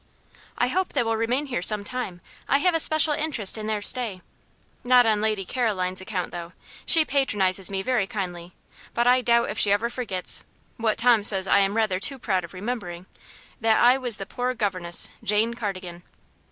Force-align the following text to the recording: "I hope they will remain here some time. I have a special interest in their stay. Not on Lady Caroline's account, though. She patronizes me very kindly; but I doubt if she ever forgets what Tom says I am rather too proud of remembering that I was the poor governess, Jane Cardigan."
"I 0.57 0.69
hope 0.69 0.93
they 0.93 1.03
will 1.03 1.15
remain 1.15 1.45
here 1.45 1.61
some 1.61 1.83
time. 1.83 2.21
I 2.49 2.57
have 2.57 2.73
a 2.73 2.79
special 2.79 3.13
interest 3.13 3.55
in 3.55 3.67
their 3.67 3.83
stay. 3.83 4.21
Not 4.83 5.05
on 5.05 5.21
Lady 5.21 5.45
Caroline's 5.45 6.01
account, 6.01 6.31
though. 6.31 6.53
She 6.87 7.05
patronizes 7.05 7.69
me 7.69 7.83
very 7.83 8.07
kindly; 8.07 8.55
but 8.95 9.05
I 9.05 9.21
doubt 9.21 9.51
if 9.51 9.59
she 9.59 9.71
ever 9.71 9.91
forgets 9.91 10.43
what 10.77 10.97
Tom 10.97 11.23
says 11.23 11.45
I 11.45 11.59
am 11.59 11.77
rather 11.77 11.99
too 11.99 12.17
proud 12.17 12.43
of 12.43 12.51
remembering 12.55 13.05
that 13.59 13.77
I 13.79 13.99
was 13.99 14.17
the 14.17 14.25
poor 14.25 14.55
governess, 14.55 15.07
Jane 15.23 15.53
Cardigan." 15.53 16.01